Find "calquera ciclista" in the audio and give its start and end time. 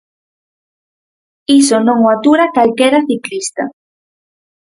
2.55-3.63